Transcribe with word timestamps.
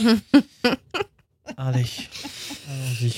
Allez, 1.56 1.84
allons-y. 2.68 3.12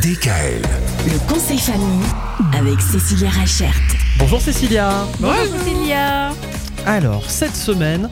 DKL. 0.00 0.62
Le 1.06 1.32
conseil 1.32 1.58
famille 1.58 2.04
avec 2.52 2.80
Cécilia 2.80 3.30
Rachert. 3.30 3.74
Bonjour 4.18 4.40
Cécilia. 4.40 5.06
Bonjour 5.20 5.58
Cécilia. 5.58 6.32
Alors, 6.86 7.30
cette 7.30 7.54
semaine, 7.54 8.08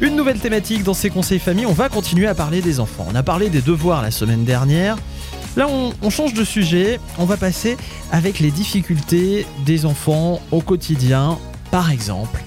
une 0.00 0.14
nouvelle 0.14 0.38
thématique 0.38 0.84
dans 0.84 0.94
ces 0.94 1.10
conseils 1.10 1.38
famille. 1.40 1.66
On 1.66 1.72
va 1.72 1.88
continuer 1.88 2.28
à 2.28 2.34
parler 2.34 2.60
des 2.60 2.78
enfants. 2.78 3.06
On 3.10 3.14
a 3.14 3.22
parlé 3.22 3.50
des 3.50 3.62
devoirs 3.62 4.02
la 4.02 4.10
semaine 4.10 4.44
dernière. 4.44 4.96
Là, 5.56 5.66
on, 5.68 5.92
on 6.02 6.10
change 6.10 6.34
de 6.34 6.44
sujet. 6.44 7.00
On 7.18 7.24
va 7.24 7.36
passer 7.36 7.76
avec 8.12 8.38
les 8.38 8.50
difficultés 8.50 9.46
des 9.64 9.86
enfants 9.86 10.40
au 10.52 10.60
quotidien, 10.60 11.38
par 11.70 11.90
exemple. 11.90 12.42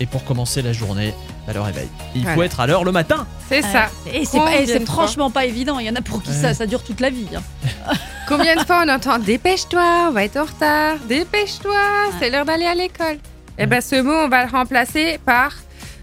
Et 0.00 0.06
pour 0.06 0.24
commencer 0.24 0.60
la 0.60 0.72
journée, 0.72 1.14
à 1.48 1.52
leur 1.52 1.64
réveil. 1.66 1.88
Il 2.14 2.24
faut 2.26 2.42
être 2.42 2.60
à 2.60 2.66
l'heure 2.66 2.84
le 2.84 2.92
matin. 2.92 3.26
C'est 3.48 3.62
ça. 3.62 3.88
Et 4.12 4.24
c'est 4.24 4.38
pas- 4.38 4.56
et 4.60 4.80
franchement 4.86 5.30
pas 5.30 5.44
évident. 5.44 5.78
Il 5.78 5.86
y 5.86 5.90
en 5.90 5.94
a 5.96 6.00
pour 6.02 6.22
qui 6.22 6.30
Ouais. 6.30 6.36
ça, 6.36 6.54
ça 6.54 6.66
dure 6.66 6.82
toute 6.82 7.00
la 7.00 7.10
vie. 7.10 7.26
hein. 7.36 7.42
Combien 8.28 8.54
de 8.56 8.60
fois 8.64 8.82
on 8.86 8.88
entend 8.88 9.18
dépêche-toi, 9.18 10.06
on 10.08 10.12
va 10.12 10.24
être 10.24 10.36
en 10.36 10.44
retard, 10.44 10.96
dépêche-toi, 11.08 11.74
c'est 12.20 12.30
l'heure 12.30 12.44
d'aller 12.44 12.66
à 12.66 12.74
l'école. 12.74 13.18
Et 13.58 13.66
ben 13.66 13.80
ce 13.80 14.00
mot, 14.00 14.12
on 14.14 14.28
va 14.28 14.44
le 14.46 14.50
remplacer 14.50 15.18
par 15.26 15.52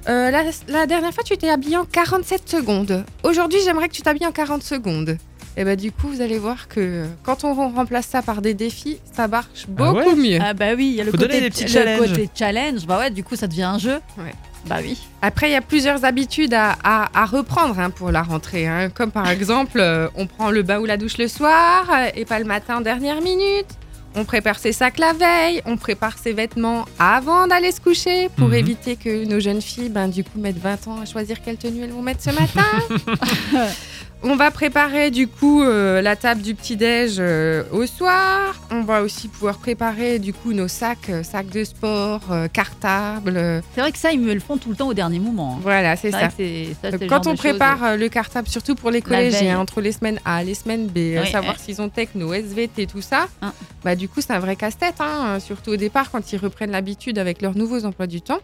euh, 0.08 0.30
la, 0.32 0.44
la 0.68 0.86
dernière 0.86 1.14
fois, 1.14 1.24
tu 1.24 1.38
t'es 1.38 1.50
habillé 1.50 1.78
en 1.78 1.86
47 1.86 2.48
secondes. 2.50 3.04
Aujourd'hui, 3.24 3.60
j'aimerais 3.64 3.88
que 3.90 3.94
tu 3.94 4.02
t'habilles 4.02 4.28
en 4.28 4.32
40 4.32 4.64
secondes. 4.64 5.18
Et 5.58 5.64
ben 5.66 5.76
du 5.76 5.92
coup, 5.92 6.08
vous 6.08 6.22
allez 6.22 6.38
voir 6.38 6.68
que 6.68 7.06
quand 7.24 7.44
on 7.44 7.54
remplace 7.54 8.06
ça 8.08 8.22
par 8.22 8.42
des 8.42 8.54
défis, 8.54 9.00
ça 9.14 9.28
marche 9.28 9.66
Ah 9.68 9.72
beaucoup 9.72 10.10
ouais 10.12 10.16
mieux. 10.16 10.40
Ah 10.42 10.54
bah 10.54 10.74
oui, 10.76 10.90
il 10.92 10.96
y 10.96 11.02
a 11.02 11.04
le 11.04 11.12
Faut 11.12 11.18
côté, 11.18 11.42
des 11.42 11.50
petits 11.50 11.64
le 11.66 11.70
challenges. 11.70 12.10
côté 12.10 12.30
challenge. 12.34 12.86
Bah 12.86 13.00
ouais, 13.00 13.10
du 13.10 13.24
coup 13.24 13.36
ça 13.36 13.48
devient 13.48 13.64
un 13.64 13.78
jeu. 13.80 14.00
Ouais. 14.18 14.34
Bah 14.66 14.78
oui. 14.82 14.98
Après, 15.22 15.50
il 15.50 15.54
y 15.54 15.56
a 15.56 15.62
plusieurs 15.62 16.06
habitudes 16.06 16.54
à, 16.54 16.76
à- 16.84 17.10
à 17.22 17.26
reprendre 17.26 17.80
hein, 17.80 17.90
pour 17.90 18.12
la 18.12 18.22
rentrée. 18.22 18.68
hein. 18.68 18.90
Comme 18.90 19.12
par 19.12 19.30
exemple, 19.30 19.80
euh, 19.80 20.08
on 20.16 20.28
prend 20.28 20.52
le 20.52 20.62
bain 20.64 20.80
ou 20.80 20.86
la 20.86 20.98
douche 20.98 21.18
le 21.18 21.28
soir 21.28 21.86
euh, 21.90 22.10
et 22.16 22.26
pas 22.26 22.40
le 22.40 22.46
matin 22.46 22.78
en 22.78 22.82
dernière 22.82 23.22
minute. 23.22 23.68
On 24.16 24.26
prépare 24.26 24.58
ses 24.58 24.72
sacs 24.74 24.98
la 24.98 25.14
veille, 25.14 25.62
on 25.68 25.78
prépare 25.78 26.18
ses 26.18 26.34
vêtements 26.34 26.86
avant 26.98 27.46
d'aller 27.48 27.72
se 27.72 27.80
coucher 27.80 28.28
pour 28.38 28.48
Mhm. 28.50 28.54
éviter 28.56 28.96
que 28.96 29.24
nos 29.26 29.40
jeunes 29.40 29.62
filles, 29.62 29.90
ben, 29.90 30.08
du 30.08 30.24
coup, 30.24 30.40
mettent 30.40 30.58
20 30.58 30.88
ans 30.88 31.00
à 31.02 31.06
choisir 31.06 31.42
quelle 31.44 31.58
tenue 31.58 31.84
elles 31.84 31.92
vont 31.92 32.02
mettre 32.02 32.22
ce 32.24 32.32
matin. 32.32 33.68
on 34.22 34.36
va 34.36 34.52
préparer 34.52 35.12
du 35.12 35.28
coup 35.28 35.64
euh, 35.64 36.02
la 36.02 36.16
table 36.16 36.42
du 36.42 36.54
petit-déj 36.54 37.16
euh, 37.20 37.64
au 37.72 37.86
soir. 37.86 38.54
On 38.72 38.82
va 38.82 39.02
aussi 39.02 39.28
pouvoir 39.30 39.58
préparer 39.58 40.20
du 40.20 40.34
coup 40.34 40.54
nos 40.54 40.68
sacs, 40.68 41.10
euh, 41.10 41.24
sacs 41.24 41.50
de 41.50 41.64
sport, 41.64 42.22
cartables. 42.52 43.62
C'est 43.74 43.82
vrai 43.82 43.92
que 43.92 43.98
ça, 43.98 44.12
ils 44.12 44.20
me 44.20 44.34
le 44.34 44.40
font 44.40 44.58
tout 44.58 44.70
le 44.70 44.76
temps 44.76 44.88
au 44.90 44.94
dernier 44.94 45.20
moment. 45.20 45.56
hein. 45.56 45.60
voilà, 45.62 45.96
c'est 45.96 46.10
vrai 46.10 46.22
ça. 46.22 46.28
que 46.28 46.34
c'est- 46.38 46.68
ça, 46.82 46.92
Donc, 46.92 47.00
c'est 47.00 47.06
le 47.06 47.10
quand 47.10 47.24
genre 47.24 47.32
on 47.32 47.36
de 47.36 47.42
choses- 47.42 47.50
prépare 47.52 47.84
euh, 47.84 47.96
le 47.98 48.10
cartable, 48.10 48.48
surtout 48.48 48.76
pour 48.76 48.92
les 48.92 49.00
veille. 49.00 49.30
collégiens, 49.32 49.60
entre 49.60 49.82
les 49.82 49.92
semaines 49.92 50.20
A, 50.26 50.44
les 50.44 50.54
semaines 50.54 50.88
B, 50.88 50.98
euh, 50.98 51.22
Oui, 51.24 51.32
savoir 51.32 51.58
s'ils 51.60 51.82
ont 51.82 51.90
techno, 51.90 52.34
SVT, 52.34 52.88
tout 52.88 53.02
ça, 53.02 53.28
Hein. 53.42 53.54
bah 53.84 53.96
du 53.96 54.08
coup 54.10 54.22
c'est 54.22 54.34
un 54.34 54.40
vrai 54.40 54.56
casse-tête, 54.56 54.96
hein, 55.00 55.36
euh, 55.36 55.40
surtout 55.40 55.72
au 55.72 55.76
départ 55.78 56.12
quand 56.12 56.32
ils 56.34 56.38
reprennent 56.38 56.72
l'habitude 56.72 57.18
avec 57.18 57.42
leurs 57.42 57.56
nouveaux 57.58 57.86
emplois 57.86 58.08
du 58.08 58.22
temps. 58.22 58.40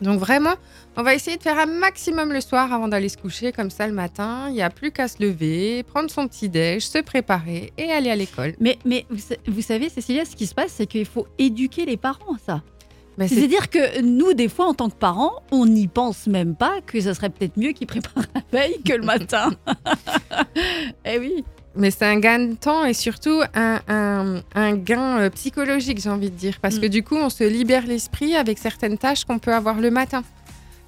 Donc 0.00 0.18
vraiment, 0.20 0.54
on 0.96 1.02
va 1.02 1.14
essayer 1.14 1.36
de 1.36 1.42
faire 1.42 1.58
un 1.58 1.66
maximum 1.66 2.32
le 2.32 2.40
soir 2.40 2.72
avant 2.72 2.88
d'aller 2.88 3.08
se 3.08 3.16
coucher, 3.16 3.52
comme 3.52 3.70
ça 3.70 3.86
le 3.86 3.92
matin, 3.92 4.46
il 4.48 4.54
n'y 4.54 4.62
a 4.62 4.70
plus 4.70 4.90
qu'à 4.92 5.08
se 5.08 5.22
lever, 5.22 5.82
prendre 5.82 6.10
son 6.10 6.28
petit 6.28 6.48
déj, 6.48 6.82
se 6.86 6.98
préparer 6.98 7.72
et 7.78 7.90
aller 7.90 8.10
à 8.10 8.16
l'école. 8.16 8.54
Mais, 8.60 8.78
mais 8.84 9.06
vous, 9.10 9.18
sa- 9.18 9.34
vous 9.46 9.62
savez, 9.62 9.88
Cécilia, 9.88 10.24
ce 10.24 10.36
qui 10.36 10.46
se 10.46 10.54
passe, 10.54 10.72
c'est 10.72 10.86
qu'il 10.86 11.04
faut 11.06 11.26
éduquer 11.38 11.84
les 11.84 11.96
parents 11.96 12.34
à 12.34 12.38
ça. 12.44 12.62
C'est-à-dire 13.26 13.68
que 13.68 14.00
nous, 14.02 14.32
des 14.32 14.48
fois, 14.48 14.66
en 14.66 14.74
tant 14.74 14.88
que 14.88 14.94
parents, 14.94 15.42
on 15.50 15.66
n'y 15.66 15.88
pense 15.88 16.28
même 16.28 16.54
pas 16.54 16.80
que 16.86 17.00
ça 17.00 17.14
serait 17.14 17.30
peut-être 17.30 17.56
mieux 17.56 17.72
qu'ils 17.72 17.88
préparent 17.88 18.22
la 18.32 18.42
veille 18.52 18.80
que 18.84 18.92
le 18.92 19.02
matin. 19.04 19.50
eh 21.04 21.18
oui. 21.18 21.44
Mais 21.78 21.90
c'est 21.90 22.04
un 22.04 22.18
gain 22.18 22.40
de 22.40 22.54
temps 22.54 22.84
et 22.84 22.92
surtout 22.92 23.40
un, 23.54 23.80
un- 23.88 24.42
un 24.54 24.74
gain 24.76 25.18
euh, 25.20 25.30
psychologique, 25.30 26.00
j'ai 26.02 26.10
envie 26.10 26.30
de 26.30 26.36
dire. 26.36 26.58
Parce 26.60 26.76
Mm. 26.76 26.80
que 26.80 26.86
du 26.86 27.02
coup, 27.04 27.16
on 27.16 27.30
se 27.30 27.44
libère 27.44 27.86
l'esprit 27.86 28.34
avec 28.36 28.58
certaines 28.58 28.98
tâches 28.98 29.24
qu'on 29.24 29.38
peut 29.38 29.54
avoir 29.54 29.76
le 29.80 29.90
matin. 29.90 30.22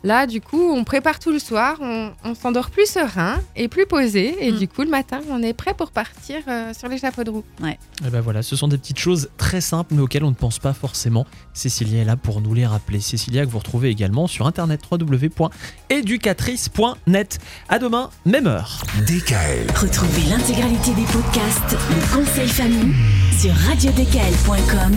Là, 0.02 0.26
du 0.26 0.40
coup, 0.40 0.72
on 0.72 0.82
prépare 0.84 1.18
tout 1.18 1.30
le 1.30 1.38
soir, 1.38 1.76
on, 1.80 2.12
on 2.24 2.34
s'endort 2.34 2.70
plus 2.70 2.86
serein 2.86 3.38
et 3.54 3.68
plus 3.68 3.84
posé. 3.86 4.34
Et 4.46 4.50
Mm. 4.52 4.56
du 4.58 4.66
coup, 4.68 4.80
le 4.82 4.88
matin, 4.88 5.20
on 5.30 5.42
est 5.42 5.52
prêt 5.52 5.74
pour 5.74 5.90
partir 5.90 6.36
euh, 6.48 6.72
sur 6.72 6.88
les 6.88 6.96
chapeaux 6.98 7.22
de 7.24 7.28
roue. 7.30 7.44
Et 7.62 7.76
ben 8.10 8.20
voilà, 8.22 8.42
ce 8.42 8.56
sont 8.56 8.68
des 8.68 8.78
petites 8.78 8.98
choses 8.98 9.28
très 9.36 9.60
simples 9.60 9.92
mais 9.94 10.00
auxquelles 10.00 10.24
on 10.24 10.30
ne 10.30 10.34
pense 10.34 10.58
pas 10.58 10.72
forcément. 10.72 11.26
Cécilia 11.52 12.00
est 12.00 12.04
là 12.06 12.16
pour 12.16 12.40
nous 12.40 12.54
les 12.54 12.64
rappeler. 12.66 13.00
Cécilia 13.00 13.44
que 13.44 13.50
vous 13.50 13.58
retrouvez 13.58 13.90
également 13.90 14.26
sur 14.26 14.46
internet 14.46 14.80
www.éducatrice.net. 14.90 17.38
À 17.68 17.78
demain, 17.78 18.08
même 18.24 18.46
heure. 18.46 18.82
DKL. 19.06 19.66
Retrouvez 19.76 20.22
l'intégralité 20.30 20.92
des 20.94 21.04
podcasts 21.04 21.76
Le 21.90 22.16
conseil 22.16 22.48
famille 22.48 22.94
sur 23.38 23.52
radiodkl.com 23.68 24.96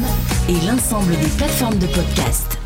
et 0.50 0.62
l'ensemble 0.66 1.12
des 1.20 1.28
plateformes 1.38 1.78
de 1.80 1.88
podcasts. 1.88 2.58